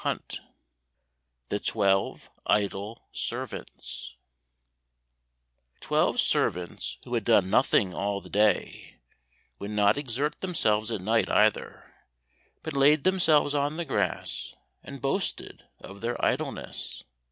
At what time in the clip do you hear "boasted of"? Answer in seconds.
15.03-16.01